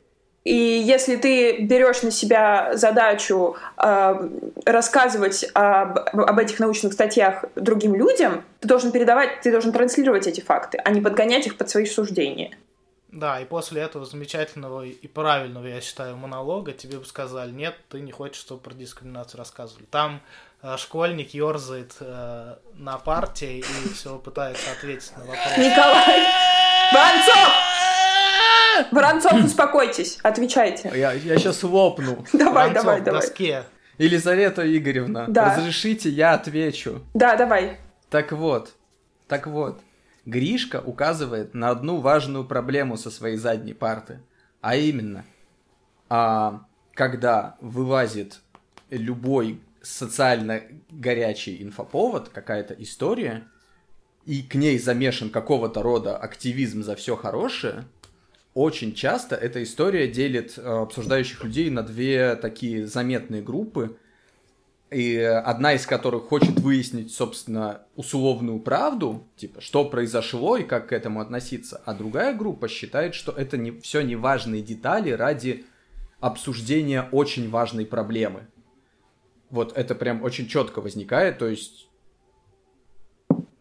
[0.44, 4.30] и если ты берешь на себя задачу э,
[4.66, 10.42] рассказывать об, об этих научных статьях другим людям, ты должен передавать, ты должен транслировать эти
[10.42, 12.58] факты, а не подгонять их под свои суждения.
[13.10, 18.00] Да, и после этого замечательного и правильного, я считаю, монолога тебе бы сказали, нет, ты
[18.00, 19.86] не хочешь, чтобы про дискриминацию рассказывали.
[19.92, 20.22] Там
[20.64, 25.58] э, школьник ерзает э, на партии и все пытается ответить на вопрос.
[25.58, 26.26] Николай!
[26.94, 27.71] Воронцов!
[28.92, 30.92] Воронцов, успокойтесь, отвечайте.
[30.96, 32.26] Я, я сейчас лопну.
[32.34, 33.22] Давай, Воронцов давай, в давай.
[33.22, 33.64] доске.
[33.98, 35.56] Елизавета Игоревна, Да.
[35.56, 37.02] разрешите, я отвечу.
[37.14, 37.78] Да, давай.
[38.10, 38.74] Так вот,
[39.28, 39.80] так вот,
[40.26, 44.20] Гришка указывает на одну важную проблему со своей задней парты,
[44.62, 45.24] а именно,
[46.10, 46.62] а,
[46.94, 48.40] когда вылазит
[48.90, 53.44] любой социально горячий инфоповод, какая-то история,
[54.26, 57.86] и к ней замешан какого-то рода активизм за все хорошее,
[58.54, 63.98] очень часто эта история делит э, обсуждающих людей на две такие заметные группы,
[64.90, 70.92] и одна из которых хочет выяснить, собственно, условную правду, типа, что произошло и как к
[70.92, 75.66] этому относиться, а другая группа считает, что это не, все неважные детали ради
[76.20, 78.48] обсуждения очень важной проблемы.
[79.50, 81.88] Вот это прям очень четко возникает, то есть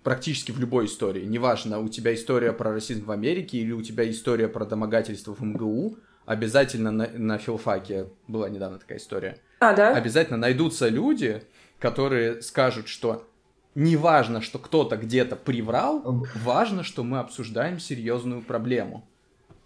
[0.02, 1.24] практически в любой истории.
[1.24, 5.40] Неважно, у тебя история про расизм в Америке или у тебя история про домогательство в
[5.42, 9.38] МГУ, обязательно на, на филфаке была недавно такая история.
[9.60, 9.94] А, да?
[9.94, 11.42] Обязательно найдутся люди,
[11.78, 13.26] которые скажут, что
[13.74, 16.02] не важно, что кто-то где-то приврал,
[16.42, 19.06] важно, что мы обсуждаем серьезную проблему.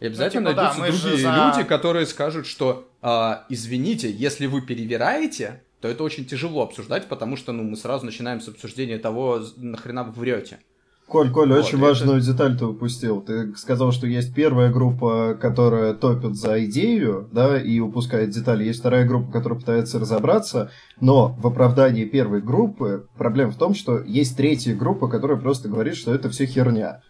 [0.00, 4.46] И обязательно типа, да, найдутся же другие за- люди, которые скажут, что а, извините, если
[4.46, 8.96] вы перевираете, то это очень тяжело обсуждать, потому что ну, мы сразу начинаем с обсуждения
[8.96, 10.60] того, нахрена вы врете.
[11.06, 13.20] Коль, Коль, Вот, очень это- важную деталь ты упустил.
[13.20, 18.64] Ты сказал, что есть первая группа, которая топит за идею, да, и упускает детали.
[18.64, 20.70] Есть вторая группа, которая пытается разобраться,
[21.02, 25.96] но в оправдании первой группы проблема в том, что есть третья группа, которая просто говорит,
[25.96, 27.02] что это все херня.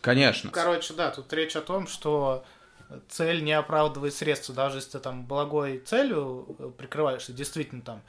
[0.00, 0.48] Конечно.
[0.50, 2.42] Короче, да, тут речь о том, что
[3.08, 4.54] цель не оправдывает средства.
[4.54, 8.02] Даже если ты там благой целью э, прикрываешься, действительно там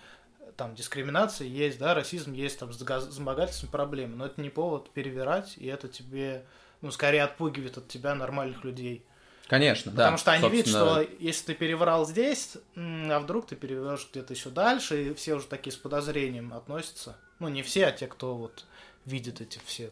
[0.56, 5.56] там дискриминация есть, да, расизм есть, там с домогательством проблемы, но это не повод перевирать,
[5.58, 6.46] и это тебе,
[6.82, 9.04] ну, скорее отпугивает от тебя нормальных людей.
[9.48, 10.04] Конечно, да.
[10.04, 14.34] Потому что они видят, Собственно, что если ты переврал здесь, а вдруг ты переврешь где-то
[14.34, 17.18] еще дальше, и все уже такие с подозрением относятся.
[17.40, 18.66] Ну, не все, а те, кто вот
[19.06, 19.92] видит эти все.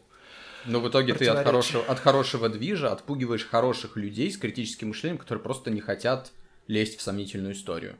[0.66, 5.18] Но в итоге ты от хорошего, от хорошего движа отпугиваешь хороших людей с критическим мышлением,
[5.18, 6.32] которые просто не хотят
[6.68, 7.96] лезть в сомнительную историю.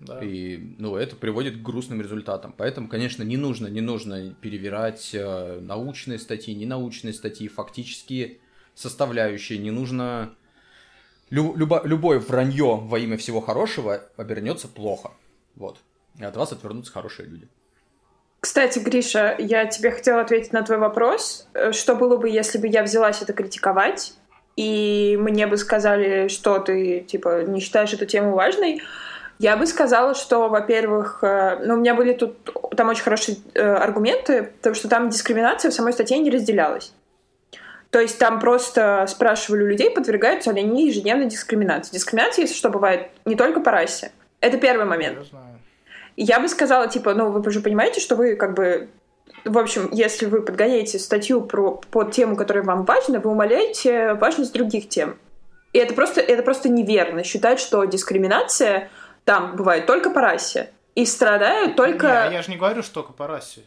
[0.00, 0.20] Да.
[0.22, 2.52] И, ну, это приводит к грустным результатам.
[2.56, 8.38] Поэтому, конечно, не нужно, не нужно перевирать э, научные статьи, ненаучные статьи, фактические
[8.74, 9.58] составляющие.
[9.58, 10.34] Не нужно...
[11.30, 15.12] Лю- любо- любое вранье во имя всего хорошего обернется плохо.
[15.54, 15.78] Вот.
[16.18, 17.48] И от вас отвернутся хорошие люди.
[18.44, 21.48] Кстати, Гриша, я тебе хотела ответить на твой вопрос.
[21.54, 24.12] Э, Что было бы, если бы я взялась это критиковать,
[24.54, 28.82] и мне бы сказали, что ты, типа, не считаешь эту тему важной?
[29.38, 32.36] Я бы сказала, что, во-первых, э, ну, у меня были тут
[32.76, 36.92] там очень хорошие э, аргументы, потому что там дискриминация в самой статье не разделялась.
[37.88, 41.94] То есть там просто спрашивали у людей, подвергаются ли они ежедневной дискриминации.
[41.94, 44.12] Дискриминация, если что, бывает не только по расе.
[44.40, 45.16] Это первый момент.
[45.16, 45.54] Я знаю.
[46.16, 48.88] Я бы сказала, типа, ну, вы же понимаете, что вы как бы...
[49.44, 54.52] В общем, если вы подгоняете статью про, под тему, которая вам важна, вы умаляете важность
[54.52, 55.18] других тем.
[55.72, 58.90] И это просто, это просто неверно считать, что дискриминация
[59.24, 60.70] там бывает только по расе.
[60.94, 62.28] И страдают только...
[62.28, 63.62] Не, я же не говорю, что только по расе.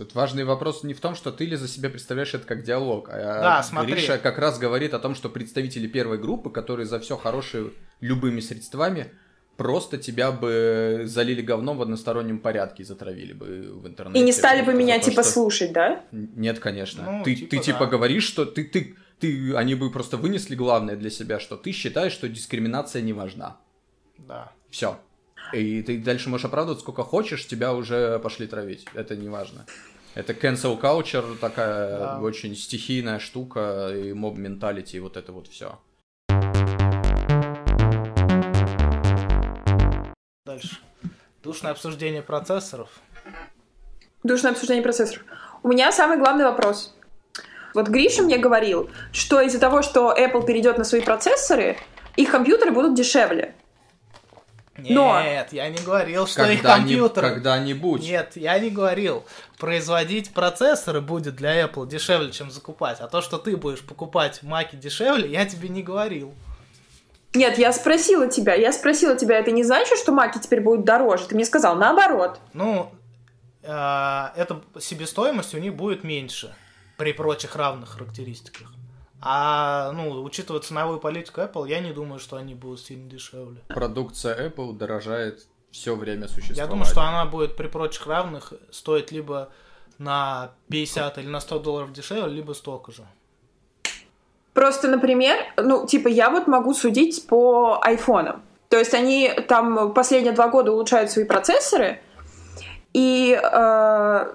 [0.00, 3.10] Тут важный вопрос не в том, что ты ли за себя представляешь это как диалог,
[3.10, 3.92] а Да, смотри.
[3.92, 8.40] Гриша как раз говорит о том, что представители первой группы, которые за все хорошее любыми
[8.40, 9.12] средствами,
[9.60, 14.18] просто тебя бы залили говном в одностороннем порядке и затравили бы в интернете.
[14.18, 16.02] И не стали бы меня, то, типа, что- слушать, да?
[16.12, 17.02] Нет, конечно.
[17.02, 17.86] Ну, ты, типа, ты типа да.
[17.86, 22.12] говоришь, что ты, ты, ты, они бы просто вынесли главное для себя, что ты считаешь,
[22.12, 23.58] что дискриминация не важна.
[24.16, 24.50] Да.
[24.70, 24.98] Все.
[25.52, 28.86] И ты дальше можешь оправдывать сколько хочешь, тебя уже пошли травить.
[28.94, 29.66] Это не важно.
[30.14, 32.20] Это cancel culture, такая Да.
[32.20, 35.78] очень стихийная штука, и моб менталити, и вот это вот все.
[40.50, 40.78] Дальше.
[41.44, 42.88] Душное обсуждение процессоров.
[44.24, 45.22] Душное обсуждение процессоров.
[45.62, 46.92] У меня самый главный вопрос.
[47.72, 51.78] Вот Гриша мне говорил, что из-за того, что Apple перейдет на свои процессоры,
[52.16, 53.54] их компьютеры будут дешевле.
[54.76, 55.22] Но...
[55.22, 57.30] Нет, я не говорил, что когда их компьютеры...
[57.30, 58.02] Когда-нибудь.
[58.02, 59.24] Нет, я не говорил.
[59.56, 62.98] Производить процессоры будет для Apple дешевле, чем закупать.
[62.98, 66.34] А то, что ты будешь покупать маки дешевле, я тебе не говорил.
[67.34, 71.26] Нет, я спросила тебя, я спросила тебя, это не значит, что маки теперь будут дороже?
[71.26, 72.40] Ты мне сказал наоборот.
[72.54, 72.92] Ну,
[73.62, 73.68] э,
[74.36, 76.54] эта себестоимость у них будет меньше
[76.96, 78.72] при прочих равных характеристиках.
[79.22, 83.60] А, ну, учитывая ценовую политику Apple, я не думаю, что они будут сильно дешевле.
[83.68, 86.62] Продукция Apple дорожает все время существования.
[86.62, 89.50] Я думаю, что она будет при прочих равных стоить либо
[89.98, 93.06] на 50 или на 100 долларов дешевле, либо столько же.
[94.60, 98.42] Просто, например, ну, типа, я вот могу судить по айфонам.
[98.68, 101.98] То есть они там последние два года улучшают свои процессоры,
[102.92, 104.32] и э,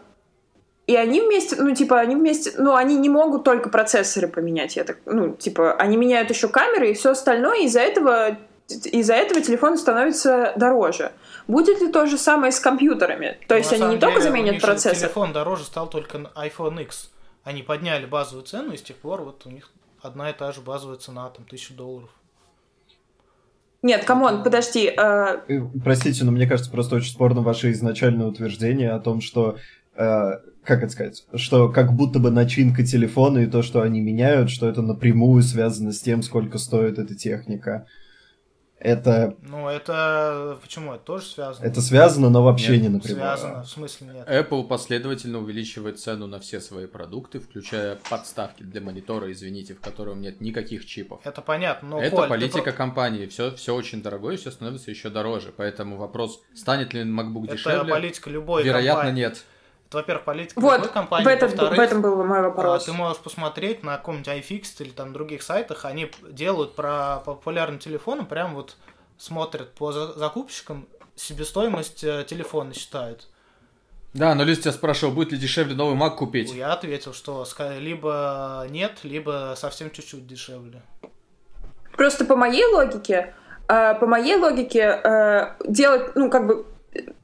[0.87, 4.83] и они вместе, ну, типа, они вместе, ну, они не могут только процессоры поменять, я
[4.83, 8.35] так, ну, типа, они меняют еще камеры и все остальное, из-за этого,
[8.67, 11.11] из-за этого телефон становится дороже.
[11.47, 13.37] Будет ли то же самое с компьютерами?
[13.47, 14.97] То ну, есть они не деле, только заменят процессор?
[14.97, 17.11] Телефон дороже стал только iPhone X.
[17.43, 19.69] Они подняли базовую цену, и с тех пор вот у них
[20.05, 22.09] одна и та же базовая цена, там, тысячу долларов.
[23.81, 24.91] Нет, come on, подожди.
[24.97, 25.41] Э...
[25.83, 29.57] Простите, но мне кажется, просто очень спорно ваше изначальное утверждение о том, что
[29.95, 30.31] э,
[30.63, 34.67] как это сказать, что как будто бы начинка телефона и то, что они меняют, что
[34.67, 37.85] это напрямую связано с тем, сколько стоит эта техника.
[38.77, 39.35] Это...
[39.41, 40.57] Ну, это...
[40.61, 40.93] Почему?
[40.93, 41.65] Это тоже связано?
[41.65, 43.23] Это связано, но вообще нет, не напрямую.
[43.23, 44.27] Связано, в смысле нет.
[44.27, 50.21] Apple последовательно увеличивает цену на все свои продукты, включая подставки для монитора, извините, в котором
[50.21, 51.21] нет никаких чипов.
[51.23, 52.01] Это понятно, но...
[52.01, 52.73] Это Коль, политика ты...
[52.73, 53.27] компании.
[53.27, 55.53] Все, все очень дорогое, все становится еще дороже.
[55.55, 57.77] Поэтому вопрос, станет ли MacBook это дешевле?
[57.77, 59.21] Это политика любой Вероятно, компании.
[59.21, 59.45] нет.
[59.95, 61.25] Во-первых, политика вот, любой компании.
[61.25, 62.83] В этом, в этом был мой вопрос.
[62.83, 67.79] А, ты можешь посмотреть на каком-нибудь iFixit или там других сайтах, они делают про популярные
[67.79, 68.77] телефоны, прям вот
[69.17, 73.27] смотрят по закупщикам, себестоимость э, телефона считают.
[74.13, 76.53] Да, но Люсь тебя спрашивал, будет ли дешевле новый Mac купить.
[76.53, 77.45] Я ответил, что
[77.77, 80.81] либо нет, либо совсем чуть-чуть дешевле.
[81.97, 83.33] Просто по моей логике,
[83.67, 86.65] э, по моей логике э, делать, ну, как бы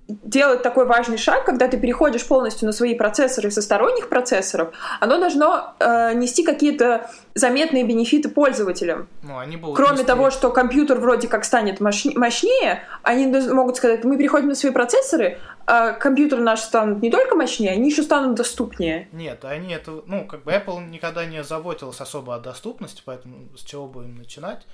[0.07, 5.19] делать такой важный шаг, когда ты переходишь полностью на свои процессоры со сторонних процессоров, оно
[5.19, 9.07] должно э, нести какие-то заметные бенефиты пользователям.
[9.23, 10.05] Ну, они будут Кроме нести...
[10.05, 15.39] того, что компьютер вроде как станет мощнее, они могут сказать, мы переходим на свои процессоры,
[15.65, 19.07] а компьютеры наши станут не только мощнее, они еще станут доступнее.
[19.11, 23.63] Нет, они это, ну, как бы Apple никогда не заботилась особо о доступности, поэтому с
[23.63, 24.65] чего будем начинать?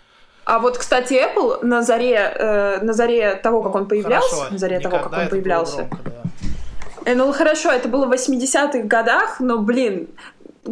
[0.47, 4.53] А вот, кстати, Apple на заре, э, на заре того, как он появлялся, хорошо.
[4.53, 5.75] на заре Никогда того, как он появлялся.
[5.75, 7.12] Громко, да.
[7.12, 10.07] э, ну хорошо, это было в 80-х годах, но, блин,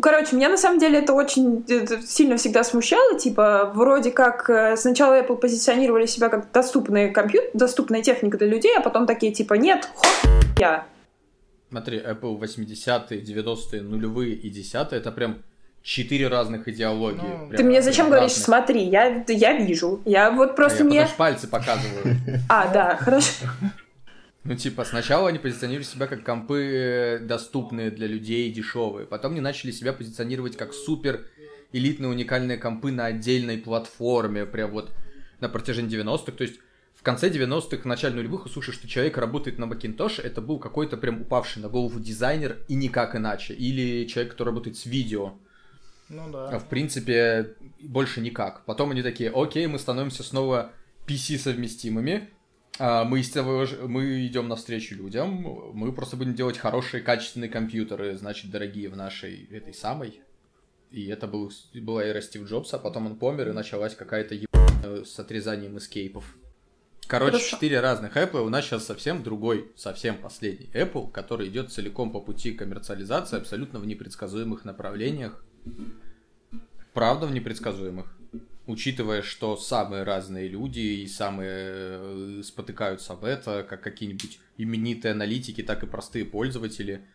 [0.01, 3.17] Короче, меня на самом деле это очень это сильно всегда смущало.
[3.17, 8.77] Типа, вроде как э, сначала Apple позиционировали себя как доступный компьютер, доступная техника для людей,
[8.77, 9.89] а потом такие типа, нет,
[10.57, 10.85] я.
[11.69, 15.43] Смотри, Apple 80-е, 90-е, нулевые и 10-е, это прям
[15.85, 17.21] четыре разных идеологии.
[17.21, 18.45] Ну, ты мне зачем говоришь, разных.
[18.45, 20.01] смотри, я, я вижу.
[20.03, 21.07] Я вот просто а я мне...
[21.15, 22.17] пальцы показываю.
[22.49, 23.45] А, да, хорошо.
[24.43, 29.05] Ну, типа, сначала они позиционировали себя как компы э, доступные для людей, дешевые.
[29.05, 31.27] Потом они начали себя позиционировать как супер
[31.71, 34.91] элитные уникальные компы на отдельной платформе, прям вот
[35.39, 36.31] на протяжении 90-х.
[36.31, 36.59] То есть
[36.95, 40.97] в конце 90-х, в начале нулевых, услышишь, что человек работает на Macintosh, это был какой-то
[40.97, 43.53] прям упавший на голову дизайнер и никак иначе.
[43.53, 45.35] Или человек, который работает с видео.
[46.09, 46.49] Ну да.
[46.49, 48.65] А в принципе, больше никак.
[48.65, 50.71] Потом они такие, окей, мы становимся снова
[51.07, 52.29] PC-совместимыми,
[52.77, 53.23] а, мы,
[53.87, 59.45] мы идем навстречу людям, мы просто будем делать хорошие, качественные компьютеры, значит, дорогие в нашей
[59.45, 60.21] этой самой.
[60.91, 65.03] И это был, была эра Стив Джобса, а потом он помер, и началась какая-то ебаная
[65.03, 66.37] с отрезанием эскейпов.
[67.07, 72.11] Короче, четыре разных Apple, у нас сейчас совсем другой, совсем последний Apple, который идет целиком
[72.11, 75.45] по пути коммерциализации, абсолютно в непредсказуемых направлениях.
[76.93, 78.15] Правда, в непредсказуемых.
[78.67, 85.61] Учитывая, что самые разные люди и самые э, спотыкаются об это, как какие-нибудь именитые аналитики,
[85.61, 87.05] так и простые пользователи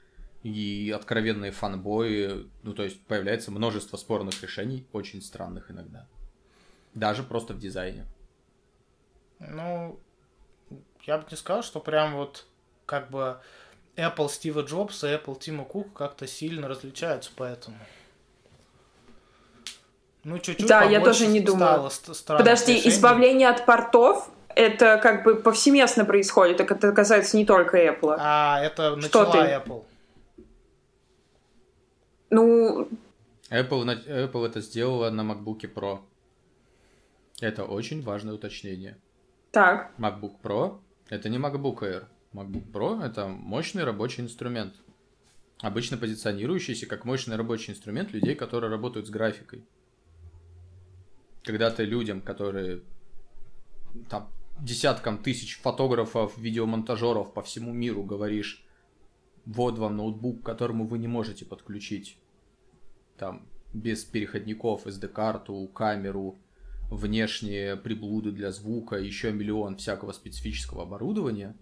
[0.43, 6.07] и откровенные фанбои, ну то есть появляется множество спорных решений, очень странных иногда.
[6.95, 8.07] Даже просто в дизайне.
[9.39, 9.99] Ну,
[11.03, 12.47] я бы не сказал, что прям вот
[12.87, 13.41] как бы
[13.97, 17.77] Apple Стива Джобса и Apple Тима Кука как-то сильно различаются поэтому.
[20.25, 21.91] Ну, чуть-чуть Да, я тоже не думаю.
[22.27, 22.91] Подожди, решение.
[22.91, 28.17] избавление от портов это как бы повсеместно происходит, так это касается не только Apple.
[28.19, 29.39] А, это начала Что ты?
[29.39, 29.85] Apple.
[32.31, 32.89] Ну,
[33.51, 36.01] Apple, Apple это сделала на MacBook Pro.
[37.41, 38.99] Это очень важное уточнение.
[39.51, 39.93] Так.
[39.99, 40.79] MacBook Pro
[41.09, 42.05] это не MacBook Air.
[42.33, 44.75] MacBook Pro это мощный рабочий инструмент.
[45.61, 49.65] Обычно позиционирующийся как мощный рабочий инструмент людей, которые работают с графикой.
[51.43, 52.83] Когда ты людям, которые
[54.09, 58.65] там десяткам тысяч фотографов, видеомонтажеров по всему миру говоришь,
[59.47, 62.19] вот вам ноутбук, к которому вы не можете подключить
[63.17, 66.39] там без переходников SD-карту, камеру,
[66.91, 71.57] внешние приблуды для звука, еще миллион всякого специфического оборудования,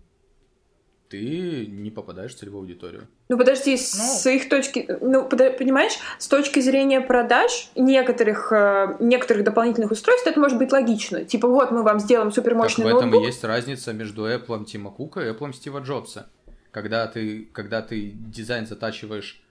[1.09, 3.09] ты не попадаешь в целевую аудиторию.
[3.29, 9.91] Ну подожди, с их точки, ну понимаешь, с точки зрения продаж некоторых э, некоторых дополнительных
[9.91, 11.25] устройств это может быть логично.
[11.25, 13.23] Типа вот мы вам сделаем Так супермощный в этом ноутбук.
[13.23, 16.29] и есть разница между Apple Тима Кука и Apple Стива Джобса.
[16.71, 19.43] Когда ты, когда ты дизайн затачиваешь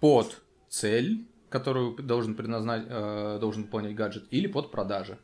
[0.00, 2.84] под цель, которую должен, предназна-
[3.36, 5.18] э, должен выполнять гаджет, или под продажи.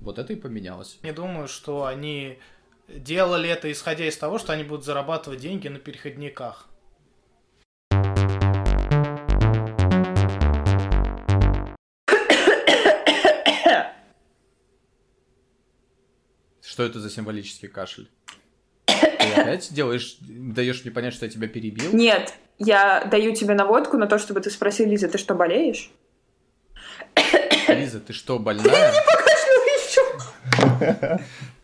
[0.00, 0.98] Вот это и поменялось.
[1.02, 2.38] Не думаю, что они
[2.88, 6.68] делали это исходя из того, что они будут зарабатывать деньги на переходниках.
[16.60, 18.10] Что это за символический кашель?
[18.86, 18.94] Ты
[19.36, 21.92] опять делаешь, даешь мне понять, что я тебя перебил?
[21.92, 25.92] Нет, я даю тебе наводку на то, чтобы ты спросил, Лиза, ты что, болеешь?
[27.68, 28.92] Лиза, ты что, больная?
[30.80, 31.20] Ты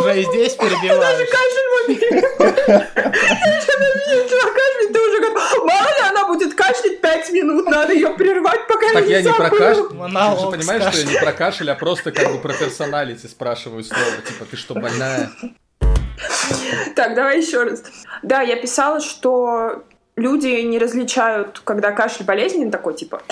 [0.00, 1.28] уже и здесь перебиваешь.
[1.30, 1.70] Кашлять,
[4.92, 5.64] ты уже готов.
[5.64, 9.50] Мало ли она будет кашлять 5 минут, надо ее прервать, пока Так я не про
[9.50, 9.88] кашель.
[9.88, 13.84] Ты же понимаешь, что я не про кашель, а просто как бы про персоналити спрашиваю
[13.84, 14.04] снова.
[14.26, 15.30] Типа, ты что, больная?
[16.94, 17.82] Так, давай еще раз.
[18.22, 19.84] Да, я писала, что
[20.16, 23.22] люди не различают, когда кашель болезненный такой, типа,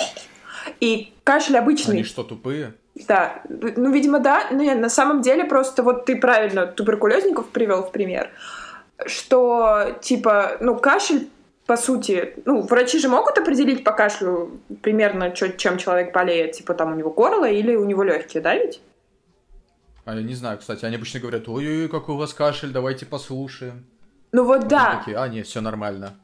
[0.79, 1.93] и кашель обычный.
[1.95, 2.73] Они что, тупые?
[3.07, 4.47] Да, ну, видимо, да.
[4.51, 8.31] Но нет, на самом деле просто вот ты правильно туберкулезников привел в пример,
[9.05, 11.29] что, типа, ну, кашель,
[11.67, 16.73] по сути, ну, врачи же могут определить по кашлю примерно, чё- чем человек болеет, типа,
[16.73, 18.81] там у него горло или у него легкие, да, ведь?
[20.05, 23.85] А я не знаю, кстати, они обычно говорят, ой-ой-ой, какой у вас кашель, давайте послушаем.
[24.31, 26.15] Ну вот да, Такие, а, нет, все нормально.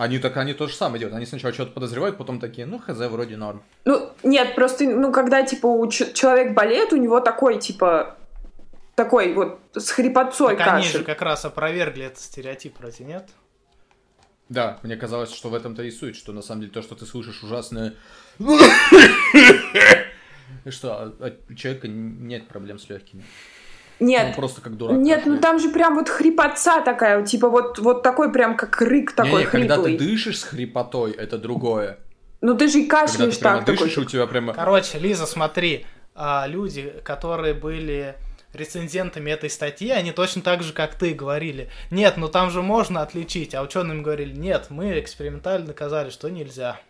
[0.00, 1.16] Они так, они то же самое делают.
[1.16, 3.62] Они сначала что-то подозревают, потом такие, ну, хз, вроде норм.
[3.84, 8.16] ну нет, просто, ну, когда, типа, у ч- человек болеет, у него такой, типа,
[8.94, 10.98] такой вот с хрипотцой Так они кашель.
[11.00, 13.28] же как раз опровергли этот стереотип, разве нет?
[14.48, 17.04] Да, мне казалось, что в этом-то и суть, что на самом деле то, что ты
[17.04, 17.94] слышишь ужасное...
[20.64, 23.24] И что, а- а у человека нет проблем с легкими.
[24.00, 24.96] Нет, Он просто как дурак.
[24.98, 29.12] Нет, ну там же прям вот хрипотца такая, типа вот, вот такой прям как рык
[29.12, 29.98] такой Не-не, когда ты хриплый.
[29.98, 31.98] дышишь с хрипотой, это другое.
[32.40, 33.76] Ну ты же и Когда кашляешь ты так такой.
[33.78, 34.52] дышишь, и у тебя прямо...
[34.54, 35.84] Короче, Лиза, смотри,
[36.14, 38.14] а, люди, которые были
[38.52, 43.02] рецензентами этой статьи, они точно так же, как ты, говорили, нет, ну там же можно
[43.02, 46.80] отличить, а ученым говорили, нет, мы экспериментально доказали, что нельзя.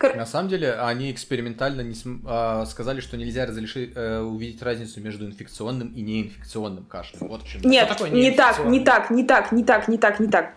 [0.00, 5.00] На самом деле, они экспериментально не см- а, сказали, что нельзя разрешить э, увидеть разницу
[5.00, 7.28] между инфекционным и неинфекционным кашлем.
[7.28, 7.62] Вот в чем.
[7.62, 10.52] Нет, такое не так, не так, не так, не так, не так, не так.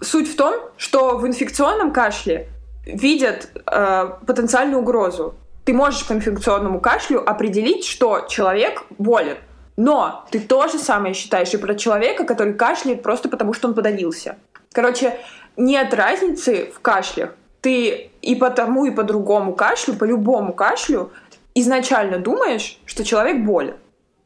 [0.00, 2.48] Суть в том, что в инфекционном кашле
[2.86, 5.34] видят э, потенциальную угрозу.
[5.64, 9.36] Ты можешь по инфекционному кашлю определить, что человек болен.
[9.76, 13.74] Но ты то же самое считаешь и про человека, который кашляет просто потому, что он
[13.74, 14.36] подавился.
[14.72, 15.18] Короче,
[15.56, 17.34] нет разницы в кашлях.
[17.64, 21.10] Ты и по тому, и по другому кашлю, по любому кашлю
[21.54, 23.76] изначально думаешь, что человек болен.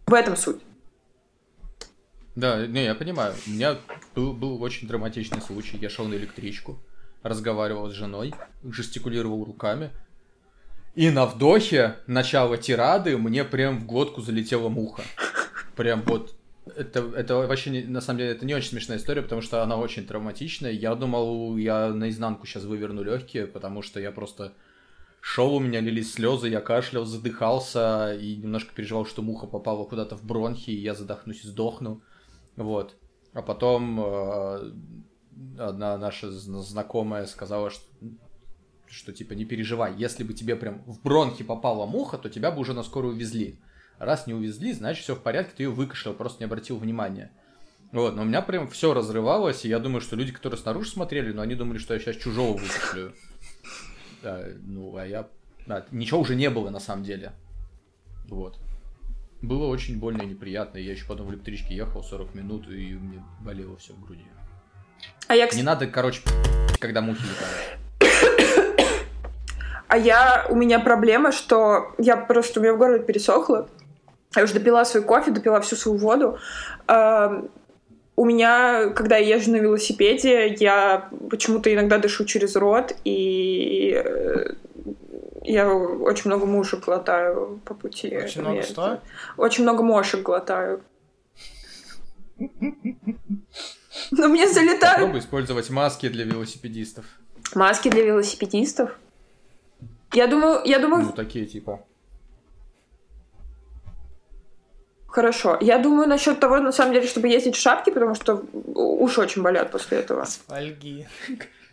[0.09, 0.61] В этом суть.
[2.35, 3.35] Да, не, я понимаю.
[3.46, 3.77] У меня
[4.16, 5.77] был, был очень драматичный случай.
[5.77, 6.81] Я шел на электричку,
[7.22, 9.90] разговаривал с женой, жестикулировал руками.
[10.96, 15.03] И на вдохе начала тирады мне прям в глотку залетела муха.
[15.77, 16.35] Прям вот.
[16.76, 20.07] Это, это вообще, на самом деле, это не очень смешная история, потому что она очень
[20.07, 20.72] травматичная.
[20.72, 24.53] Я думал, я наизнанку сейчас выверну легкие, потому что я просто
[25.20, 30.16] шел, у меня лились слезы, я кашлял, задыхался и немножко переживал, что муха попала куда-то
[30.16, 32.03] в бронхи, и я задохнусь и сдохну.
[32.57, 32.97] Вот.
[33.34, 34.72] А потом э,
[35.59, 37.84] одна наша зна- знакомая сказала, что,
[38.86, 42.61] что типа не переживай, если бы тебе прям в бронхи попала муха, то тебя бы
[42.61, 43.59] уже на скорую увезли.
[43.99, 47.32] Раз не увезли, значит все в порядке, ты ее выкашлял, просто не обратил внимания.
[47.90, 51.32] Вот, но у меня прям все разрывалось, и я думаю, что люди, которые снаружи смотрели,
[51.32, 53.14] но они думали, что я сейчас чужого выкашляю.
[54.22, 55.28] Да, ну, а я...
[55.66, 57.32] да, ничего уже не было на самом деле.
[58.28, 58.59] Вот.
[59.40, 60.78] Было очень больно и неприятно.
[60.78, 64.24] Я еще потом в электричке ехал 40 минут, и мне болело все в груди.
[65.28, 66.22] А я, Не надо, короче,
[66.80, 67.78] когда мухи летают.
[69.86, 73.70] А я, у меня проблема, что я просто, у меня в горле пересохло.
[74.37, 76.39] Я уже допила свой кофе, допила всю свою воду.
[76.87, 77.43] Э,
[78.16, 84.55] у меня, когда я езжу на велосипеде, я почему-то иногда дышу через рот, и э,
[85.45, 88.16] я очень много мушек глотаю по пути.
[88.16, 89.01] Очень много что?
[89.37, 90.83] Очень много мошек глотаю.
[94.11, 97.05] Но мне залетают Попробуй использовать маски для велосипедистов.
[97.55, 98.91] маски для велосипедистов.
[100.12, 101.81] Я думаю, я думаю, Ну, такие типа.
[105.18, 105.58] Хорошо.
[105.60, 109.42] Я думаю насчет того, на самом деле, чтобы ездить в шапке, потому что уши очень
[109.42, 110.24] болят после этого.
[110.46, 111.06] Фольги.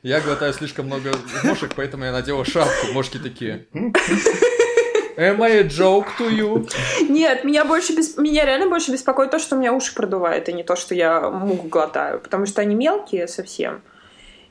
[0.01, 1.11] Я глотаю слишком много
[1.43, 2.93] мошек, поэтому я надела шапку.
[2.93, 3.65] Мошки такие.
[5.17, 6.67] Am I a joke to you?
[7.07, 8.17] Нет, меня больше бес...
[8.17, 11.29] меня реально больше беспокоит то, что у меня уши продувает, а не то, что я
[11.29, 13.81] мух глотаю, потому что они мелкие совсем.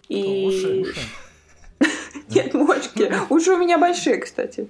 [0.08, 0.46] И...
[0.46, 1.00] Уши, уши.
[2.28, 3.12] Нет, мочки.
[3.28, 4.68] Уши у меня большие, кстати.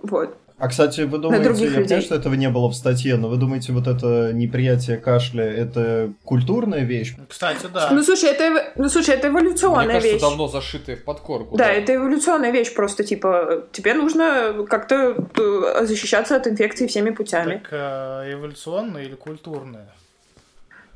[0.00, 0.36] Вот.
[0.62, 1.82] А, кстати, вы думаете, других я людей.
[1.84, 6.12] понимаю, что этого не было в статье, но вы думаете, вот это неприятие кашля, это
[6.24, 7.16] культурная вещь?
[7.28, 7.88] Кстати, да.
[7.90, 10.22] Ну, слушай, это, ну, слушай, это эволюционная Мне кажется, вещь.
[10.22, 11.56] давно зашитые в подкорку.
[11.56, 17.54] Да, это эволюционная вещь просто, типа, тебе нужно как-то э, защищаться от инфекции всеми путями.
[17.64, 19.88] Так э, эволюционная или культурная?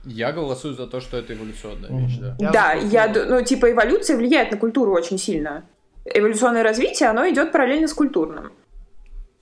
[0.04, 2.06] Я голосую за то, что это эволюционная Мгм.
[2.06, 2.36] вещь, да.
[2.38, 5.64] Я да, я, ну, типа, эволюция влияет на культуру очень сильно.
[6.04, 8.52] Эволюционное развитие, оно идет параллельно с культурным.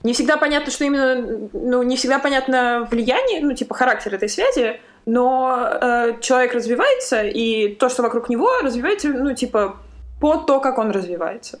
[0.05, 4.79] Не всегда понятно, что именно, ну, не всегда понятно влияние, ну, типа, характер этой связи,
[5.07, 9.77] но э, человек развивается, и то, что вокруг него, развивается, ну, типа,
[10.21, 11.59] по то, как он развивается.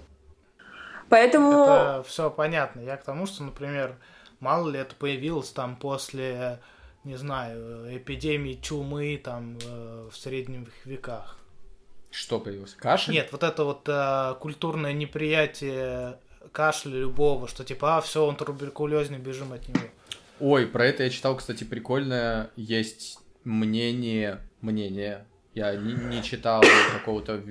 [1.09, 1.63] Поэтому...
[1.63, 2.81] Это все понятно.
[2.81, 3.95] Я к тому, что, например,
[4.39, 6.59] мало ли это появилось там после,
[7.03, 11.39] не знаю, эпидемии чумы там э, в средних веках.
[12.11, 12.75] Что появилось?
[12.75, 13.15] Кашель?
[13.15, 16.19] Нет, вот это вот э, культурное неприятие
[16.51, 19.79] кашля любого, что типа, а, все, он туберкулезный, бежим от него.
[20.39, 22.51] Ой, про это я читал, кстати, прикольное.
[22.55, 25.25] Есть мнение, мнение.
[25.53, 27.41] Я не, не читал какого-то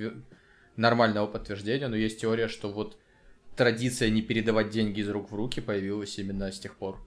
[0.76, 2.98] нормального подтверждения, но есть теория, что вот
[3.56, 6.98] традиция не передавать деньги из рук в руки появилась именно с тех пор.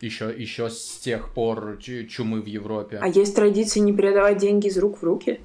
[0.00, 2.98] Еще, еще с тех пор чу- чумы в Европе.
[3.00, 5.40] А есть традиция не передавать деньги из рук в руки?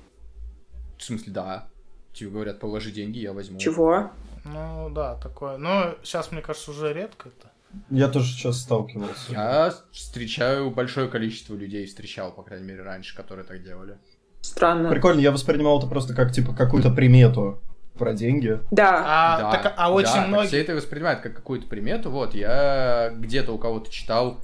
[0.97, 1.69] В смысле, да.
[2.11, 3.59] Тебе говорят, положи деньги, я возьму.
[3.59, 4.11] Чего?
[4.43, 5.57] Ну да, такое.
[5.57, 7.51] Но сейчас, мне кажется, уже редко это.
[7.89, 9.31] Я тоже сейчас сталкивался.
[9.31, 13.97] Я встречаю большое количество людей, встречал, по крайней мере, раньше, которые так делали.
[14.41, 14.89] Странно.
[14.89, 17.61] Прикольно, я воспринимал это просто как, типа, какую-то примету
[17.97, 18.59] про деньги.
[18.71, 19.03] Да.
[19.05, 20.47] А, Да, так, а очень да, так многие...
[20.47, 22.09] все это воспринимают как какую-то примету.
[22.09, 24.39] Вот, я где-то у кого-то читал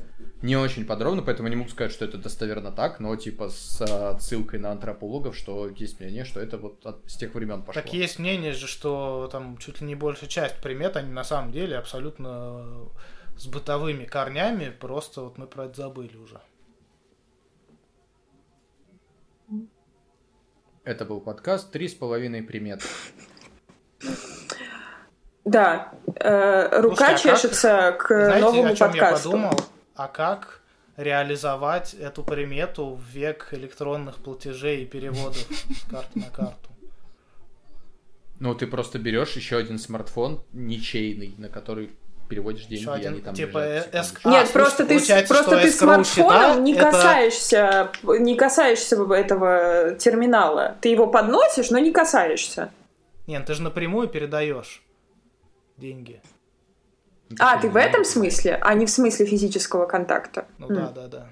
[0.46, 4.60] не очень подробно, поэтому не могу сказать, что это достоверно так, но типа с ссылкой
[4.60, 7.82] на антропологов, что есть мнение, что это вот от- с тех времен пошло.
[7.82, 11.52] Так есть мнение же, что там чуть ли не большая часть примет, они на самом
[11.52, 12.90] деле абсолютно
[13.38, 16.40] с бытовыми корнями, просто вот мы про это забыли уже.
[20.84, 22.84] Это был подкаст «Три с половиной примет».
[25.44, 25.92] Да.
[26.16, 29.32] Э, рука Слушайте, а как- чешется к Знаете, новому о чем я подкасту.
[29.32, 29.60] подумал?
[29.96, 30.62] А как
[30.98, 36.70] реализовать эту примету в век электронных платежей и переводов с карты на карту?
[38.40, 41.92] Ну, ты просто берешь еще один смартфон ничейный, на который
[42.28, 44.30] переводишь деньги, Еще и один, они там типа, лежат э, секундочку.
[44.30, 50.76] А, Нет, просто ты, просто ты смартфоном не это- касаешься, не касаешься этого терминала.
[50.82, 52.72] Ты его подносишь, но не касаешься.
[53.28, 54.84] Нет, ты же напрямую передаешь
[55.78, 56.22] деньги.
[57.40, 60.46] А, ты в этом смысле, а не в смысле физического контакта.
[60.58, 60.76] Ну М.
[60.76, 61.28] да, да, да.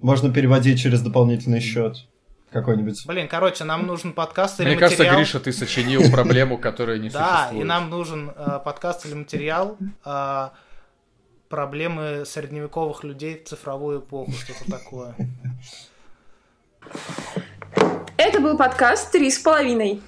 [0.00, 2.06] Можно переводить через дополнительный счет
[2.52, 3.04] какой-нибудь.
[3.06, 5.16] Блин, короче, нам нужен подкаст или Мне кажется, материал.
[5.18, 7.64] Гриша, ты сочинил проблему, которая не Да, существует.
[7.64, 10.48] и нам нужен э, подкаст или материал э,
[11.48, 15.14] проблемы средневековых людей в цифровую эпоху, что-то такое.
[18.16, 20.00] Это был подкаст «Три с половиной».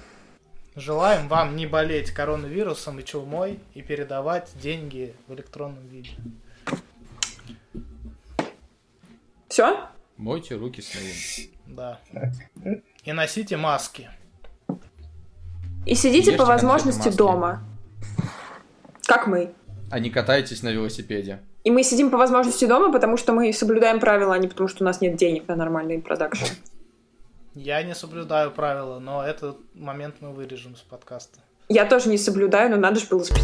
[0.75, 6.11] Желаем вам не болеть коронавирусом и чумой и передавать деньги в электронном виде.
[9.49, 9.89] Все?
[10.15, 11.49] Мойте руки с мылом.
[11.75, 11.99] Да.
[13.03, 14.09] И носите маски.
[15.85, 17.17] И сидите Ешьте по возможности маски.
[17.17, 17.63] дома.
[19.05, 19.53] Как мы.
[19.89, 21.39] А не катайтесь на велосипеде.
[21.65, 24.83] И мы сидим по возможности дома, потому что мы соблюдаем правила, а не потому что
[24.83, 26.45] у нас нет денег на нормальный продакшн.
[27.53, 31.39] Я не соблюдаю правила, но этот момент мы вырежем с подкаста.
[31.67, 33.41] Я тоже не соблюдаю, но надо же было спи***.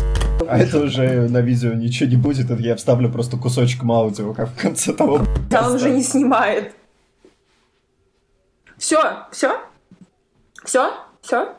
[0.47, 4.49] А это уже на видео ничего не будет, это я вставлю просто кусочком аудио, как
[4.49, 5.26] в конце того.
[5.49, 6.74] Да он уже не снимает.
[8.78, 9.60] Все, все?
[10.64, 10.93] Все?
[11.22, 11.57] Все?